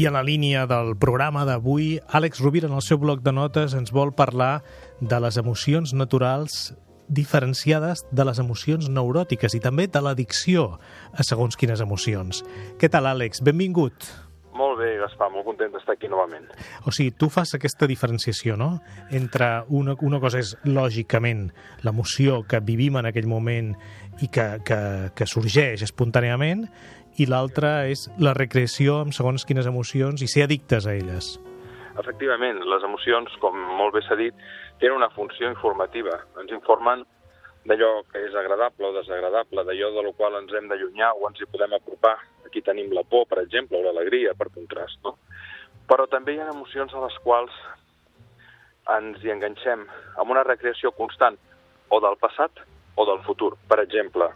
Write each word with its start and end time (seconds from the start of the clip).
I 0.00 0.06
en 0.06 0.14
la 0.14 0.22
línia 0.24 0.62
del 0.64 0.94
programa 0.96 1.42
d'avui, 1.44 1.98
Àlex 2.08 2.38
Rovira, 2.40 2.70
en 2.70 2.72
el 2.72 2.80
seu 2.80 2.96
bloc 3.02 3.20
de 3.20 3.34
notes, 3.36 3.74
ens 3.76 3.90
vol 3.92 4.14
parlar 4.16 4.62
de 4.96 5.18
les 5.20 5.36
emocions 5.36 5.92
naturals 5.92 6.70
diferenciades 7.12 8.06
de 8.08 8.24
les 8.24 8.40
emocions 8.40 8.88
neuròtiques 8.88 9.58
i 9.58 9.60
també 9.60 9.90
de 9.92 10.00
l'addicció 10.00 10.64
a 11.12 11.26
segons 11.26 11.60
quines 11.60 11.84
emocions. 11.84 12.40
Què 12.80 12.88
tal, 12.88 13.12
Àlex? 13.12 13.44
Benvingut. 13.44 14.08
Bé, 14.80 14.94
Gaspar, 14.96 15.28
molt 15.32 15.44
content 15.44 15.74
d'estar 15.74 15.96
aquí 15.98 16.08
novament. 16.08 16.46
O 16.88 16.94
sigui, 16.94 17.12
tu 17.12 17.28
fas 17.32 17.52
aquesta 17.56 17.88
diferenciació, 17.90 18.56
no?, 18.56 18.70
entre 19.16 19.50
una, 19.68 19.96
una 20.06 20.20
cosa 20.22 20.40
és, 20.40 20.54
lògicament, 20.64 21.50
l'emoció 21.84 22.40
que 22.48 22.62
vivim 22.64 22.96
en 22.96 23.10
aquell 23.10 23.28
moment 23.28 23.74
i 24.24 24.30
que, 24.32 24.46
que, 24.64 24.80
que 25.16 25.28
sorgeix 25.28 25.84
espontàniament, 25.84 26.64
i 27.20 27.26
l'altra 27.28 27.84
és 27.90 28.06
la 28.22 28.32
recreació 28.36 29.00
amb 29.04 29.12
segons 29.16 29.44
quines 29.44 29.68
emocions 29.68 30.22
i 30.24 30.28
ser 30.30 30.46
addictes 30.46 30.86
a 30.88 30.96
elles. 30.96 31.34
Efectivament, 32.00 32.62
les 32.64 32.84
emocions, 32.86 33.32
com 33.42 33.56
molt 33.76 33.96
bé 33.96 34.04
s'ha 34.06 34.16
dit, 34.16 34.36
tenen 34.80 34.96
una 34.96 35.10
funció 35.12 35.50
informativa. 35.50 36.16
Ens 36.40 36.52
informen 36.56 37.04
d'allò 37.68 37.90
que 38.08 38.22
és 38.24 38.36
agradable 38.38 38.88
o 38.88 38.94
desagradable, 38.96 39.64
d'allò 39.66 39.90
de 39.96 40.04
lo 40.06 40.14
qual 40.16 40.38
ens 40.40 40.54
hem 40.56 40.70
d'allunyar 40.70 41.12
o 41.18 41.28
ens 41.28 41.42
hi 41.42 41.48
podem 41.50 41.76
apropar. 41.76 42.16
Aquí 42.50 42.64
tenim 42.66 42.90
la 42.90 43.04
por, 43.06 43.28
per 43.30 43.44
exemple, 43.44 43.78
o 43.78 43.84
l'alegria, 43.86 44.34
per 44.34 44.48
contrast, 44.50 44.98
no? 45.06 45.14
Però 45.86 46.08
també 46.10 46.34
hi 46.34 46.40
ha 46.42 46.48
emocions 46.50 46.90
a 46.94 47.02
les 47.04 47.14
quals 47.22 47.54
ens 48.90 49.22
hi 49.22 49.30
enganxem 49.30 49.84
amb 50.18 50.34
una 50.34 50.42
recreació 50.42 50.90
constant 50.96 51.36
o 51.94 52.00
del 52.02 52.18
passat 52.18 52.58
o 52.98 53.06
del 53.06 53.22
futur. 53.22 53.52
Per 53.70 53.78
exemple, 53.82 54.26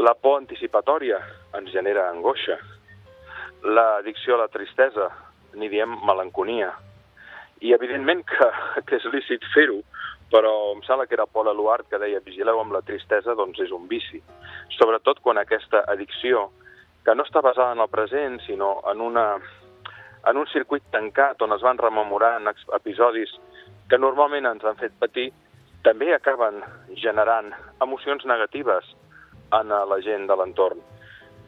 la 0.00 0.14
por 0.16 0.38
anticipatòria 0.40 1.18
ens 1.58 1.72
genera 1.74 2.08
angoixa. 2.08 2.56
L'addicció 3.64 4.36
a 4.38 4.44
la 4.46 4.52
tristesa, 4.52 5.10
n'hi 5.52 5.68
diem 5.68 5.98
melanconia. 6.08 6.72
I 7.60 7.74
evidentment 7.76 8.24
que, 8.28 8.48
que 8.88 8.96
és 8.96 9.08
lícit 9.12 9.44
fer-ho, 9.52 9.82
però 10.32 10.54
em 10.74 10.80
sembla 10.86 11.04
que 11.08 11.16
era 11.16 11.28
Paul 11.28 11.52
Eluard 11.52 11.88
que 11.92 12.00
deia 12.00 12.24
vigileu 12.24 12.60
amb 12.60 12.72
la 12.76 12.84
tristesa, 12.88 13.36
doncs 13.36 13.60
és 13.64 13.72
un 13.74 13.84
vici. 13.90 14.22
Sobretot 14.76 15.20
quan 15.24 15.40
aquesta 15.40 15.84
addicció, 15.92 16.48
que 17.08 17.14
no 17.16 17.24
està 17.24 17.40
basada 17.40 17.72
en 17.72 17.80
el 17.80 17.88
present, 17.88 18.34
sinó 18.44 18.82
en, 18.90 19.00
una, 19.00 19.38
en 20.28 20.36
un 20.36 20.48
circuit 20.52 20.84
tancat 20.92 21.40
on 21.40 21.54
es 21.56 21.62
van 21.64 21.78
rememorant 21.80 22.50
episodis 22.76 23.32
que 23.88 23.96
normalment 23.96 24.44
ens 24.50 24.66
han 24.68 24.76
fet 24.76 24.92
patir, 25.00 25.30
també 25.86 26.10
acaben 26.12 26.60
generant 27.00 27.48
emocions 27.80 28.26
negatives 28.28 28.92
en 29.56 29.72
la 29.72 29.98
gent 30.04 30.28
de 30.28 30.36
l'entorn. 30.36 30.84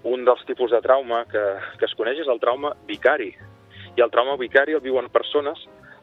Un 0.08 0.25
dels 0.25 0.47
tipus 0.48 0.72
de 0.72 0.80
trauma 0.80 1.27
que, 1.28 1.44
que 1.77 1.84
es 1.84 1.97
coneix 1.98 2.22
és 2.24 2.33
el 2.33 2.41
trauma 2.41 2.72
vicari. 2.89 3.34
I 3.98 4.00
el 4.00 4.14
trauma 4.14 4.39
vicari 4.41 4.78
el 4.78 4.80
viuen 4.80 5.12
persones 5.12 5.61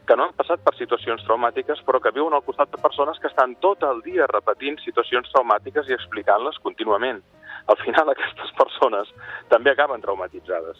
que 0.07 0.15
no 0.15 0.23
han 0.23 0.35
passat 0.39 0.61
per 0.63 0.73
situacions 0.77 1.23
traumàtiques, 1.27 1.81
però 1.85 1.99
que 1.99 2.13
viuen 2.15 2.33
al 2.33 2.43
costat 2.47 2.71
de 2.71 2.79
persones 2.79 3.19
que 3.19 3.27
estan 3.27 3.57
tot 3.63 3.83
el 3.83 3.99
dia 4.05 4.27
repetint 4.31 4.79
situacions 4.79 5.27
traumàtiques 5.33 5.89
i 5.89 5.95
explicant-les 5.97 6.59
contínuament. 6.63 7.19
Al 7.67 7.79
final, 7.83 8.09
aquestes 8.13 8.53
persones 8.55 9.11
també 9.51 9.73
acaben 9.73 10.01
traumatitzades. 10.01 10.79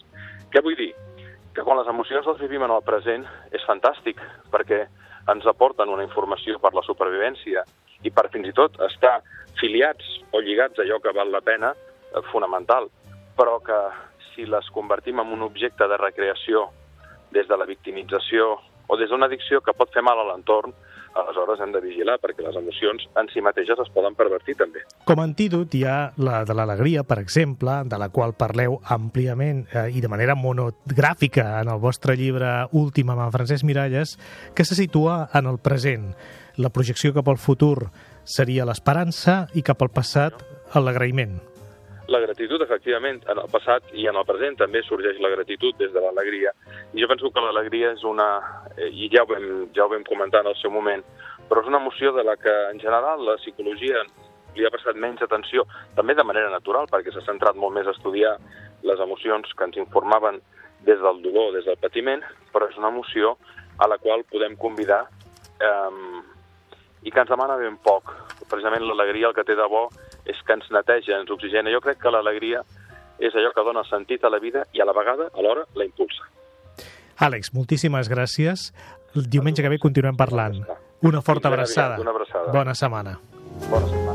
Què 0.53 0.63
vull 0.63 0.77
dir? 0.79 0.93
Que 1.53 1.65
quan 1.67 1.79
les 1.81 1.89
emocions 1.91 2.29
les 2.29 2.39
vivim 2.39 2.63
en 2.63 2.71
el 2.71 2.85
present 2.87 3.25
és 3.51 3.65
fantàstic, 3.67 4.21
perquè 4.53 4.85
ens 5.33 5.49
aporten 5.51 5.91
una 5.91 6.05
informació 6.07 6.55
per 6.63 6.71
la 6.77 6.85
supervivència 6.87 7.65
i 8.07 8.13
per 8.13 8.29
fins 8.31 8.47
i 8.47 8.55
tot 8.55 8.79
estar 8.87 9.17
filiats 9.59 10.07
o 10.31 10.39
lligats 10.39 10.79
a 10.79 10.85
allò 10.85 11.01
que 11.03 11.15
val 11.17 11.33
la 11.33 11.43
pena, 11.43 11.73
eh, 11.73 12.23
fonamental, 12.31 12.87
però 13.35 13.59
que 13.59 13.79
si 14.31 14.45
les 14.45 14.69
convertim 14.71 15.19
en 15.19 15.33
un 15.33 15.41
objecte 15.41 15.87
de 15.87 15.97
recreació 15.97 16.69
des 17.31 17.47
de 17.47 17.57
la 17.57 17.65
victimització 17.65 18.55
o 18.87 18.97
des 18.97 19.09
d'una 19.09 19.27
addicció 19.27 19.61
que 19.61 19.75
pot 19.75 19.91
fer 19.93 20.03
mal 20.03 20.19
a 20.19 20.27
l'entorn, 20.31 20.73
aleshores 21.17 21.59
hem 21.63 21.71
de 21.73 21.81
vigilar 21.81 22.17
perquè 22.21 22.45
les 22.45 22.55
emocions 22.59 23.07
en 23.17 23.29
si 23.33 23.41
mateixes 23.41 23.79
es 23.81 23.89
poden 23.93 24.15
pervertir 24.17 24.55
també. 24.59 24.83
Com 25.07 25.19
a 25.19 25.25
antídot 25.27 25.73
hi 25.75 25.83
ha 25.87 25.97
la 26.21 26.43
de 26.47 26.55
l'alegria, 26.57 27.03
per 27.07 27.19
exemple, 27.21 27.79
de 27.89 27.99
la 27.99 28.09
qual 28.13 28.35
parleu 28.37 28.77
àmpliament 28.83 29.65
eh, 29.71 29.87
i 29.97 30.03
de 30.03 30.11
manera 30.11 30.37
monogràfica 30.37 31.49
en 31.61 31.71
el 31.73 31.81
vostre 31.83 32.17
llibre 32.19 32.67
últim 32.77 33.09
amb 33.13 33.33
Francesc 33.33 33.65
Miralles, 33.67 34.17
que 34.55 34.65
se 34.65 34.77
situa 34.77 35.27
en 35.33 35.49
el 35.49 35.59
present. 35.59 36.11
La 36.57 36.71
projecció 36.73 37.13
cap 37.13 37.27
al 37.29 37.41
futur 37.41 37.89
seria 38.23 38.65
l'esperança 38.65 39.45
i 39.55 39.65
cap 39.65 39.81
al 39.81 39.93
passat 39.93 40.45
l'agraïment. 40.77 41.39
La 42.07 42.19
gratitud, 42.23 42.61
efectivament, 42.63 43.19
en 43.27 43.39
el 43.41 43.49
passat 43.51 43.89
i 43.91 44.05
en 44.07 44.15
el 44.15 44.25
present 44.27 44.55
també 44.61 44.79
sorgeix 44.87 45.17
la 45.19 45.31
gratitud 45.33 45.75
des 45.75 45.91
de 45.91 45.99
l'alegria. 45.99 46.53
Jo 46.95 47.09
penso 47.11 47.31
que 47.35 47.43
l'alegria 47.43 47.91
és 47.91 48.03
una, 48.07 48.27
eh, 48.77 48.87
i 48.87 49.09
ja 49.11 49.25
ho, 49.25 49.27
vam, 49.27 49.67
ja 49.75 49.83
ho 49.83 49.89
vam 49.91 50.05
comentar 50.07 50.39
en 50.41 50.47
el 50.53 50.55
seu 50.61 50.71
moment, 50.71 51.03
però 51.49 51.61
és 51.61 51.67
una 51.67 51.81
emoció 51.83 52.13
de 52.15 52.23
la 52.23 52.37
que 52.37 52.53
en 52.71 52.79
general 52.79 53.25
la 53.25 53.35
psicologia 53.41 54.05
li 54.55 54.65
ha 54.65 54.71
prestat 54.71 54.95
menys 54.95 55.21
atenció, 55.21 55.67
també 55.95 56.15
de 56.15 56.23
manera 56.23 56.49
natural, 56.49 56.87
perquè 56.87 57.11
s'ha 57.11 57.25
centrat 57.27 57.59
molt 57.59 57.75
més 57.75 57.87
a 57.87 57.93
estudiar 57.95 58.37
les 58.87 59.03
emocions 59.03 59.53
que 59.53 59.67
ens 59.67 59.77
informaven 59.77 60.39
des 60.87 60.99
del 61.03 61.21
dolor, 61.21 61.51
des 61.53 61.65
del 61.65 61.77
patiment, 61.77 62.23
però 62.53 62.69
és 62.71 62.77
una 62.79 62.89
emoció 62.93 63.35
a 63.77 63.87
la 63.87 63.97
qual 63.97 64.23
podem 64.31 64.55
convidar 64.55 65.03
eh, 65.59 66.23
i 67.03 67.11
que 67.11 67.19
ens 67.19 67.29
demana 67.29 67.57
ben 67.59 67.77
poc. 67.83 68.15
Precisament 68.47 68.87
l'alegria 68.87 69.27
el 69.27 69.35
que 69.35 69.43
té 69.43 69.55
de 69.59 69.67
bo 69.67 69.89
és 70.27 70.39
que 70.45 70.57
ens 70.57 70.67
neteja, 70.73 71.19
ens 71.21 71.31
oxigena. 71.33 71.71
Jo 71.73 71.81
crec 71.83 72.01
que 72.01 72.11
l'alegria 72.13 72.63
és 73.19 73.35
allò 73.35 73.53
que 73.55 73.65
dona 73.65 73.83
sentit 73.87 74.23
a 74.23 74.31
la 74.33 74.41
vida 74.43 74.65
i 74.73 74.81
a 74.81 74.85
la 74.85 74.95
vegada, 74.95 75.29
alhora, 75.35 75.65
la 75.75 75.87
impulsa. 75.87 76.27
Àlex, 77.17 77.53
moltíssimes 77.53 78.11
gràcies. 78.13 78.71
El 79.15 79.25
diumenge 79.31 79.63
que 79.65 79.71
ve 79.73 79.79
continuem 79.81 80.19
parlant. 80.19 80.59
Una 81.01 81.23
forta 81.25 81.49
abraçada. 81.49 81.97
Una 82.01 82.13
abraçada. 82.13 82.51
Bona 82.53 82.75
setmana. 82.77 83.17
Bona 83.71 83.87
setmana. 83.87 84.06